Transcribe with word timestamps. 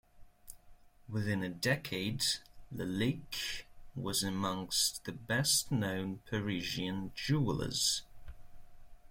Within 1.07 1.43
a 1.43 1.49
decade, 1.49 2.25
Lalique 2.73 3.65
was 3.95 4.23
amongst 4.23 5.03
the 5.05 5.11
best-known 5.11 6.21
Parisian 6.25 7.11
jewellers. 7.13 8.01